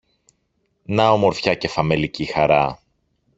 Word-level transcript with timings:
Να 0.85 1.09
ομορφιά 1.09 1.53
και 1.55 1.67
φαμελική 1.67 2.25
χαρά 2.25 2.79